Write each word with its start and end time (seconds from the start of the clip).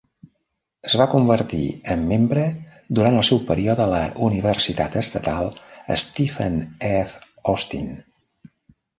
Es 0.91 0.93
va 0.99 1.05
convertir 1.09 1.65
en 1.95 2.05
membre 2.11 2.45
durant 2.99 3.17
el 3.19 3.25
seu 3.27 3.41
període 3.49 3.83
a 3.85 3.91
la 3.91 3.99
Universitat 4.27 4.97
Estatal 5.01 5.51
Stephen 6.05 6.57
F. 6.89 7.13
Austin. 7.55 7.93